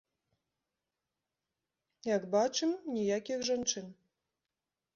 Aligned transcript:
Як 2.15 2.23
бачым, 2.37 2.71
ніякіх 2.97 3.47
жанчын. 3.53 3.87